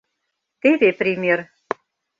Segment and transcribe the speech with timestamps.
[0.61, 1.39] Теве пример.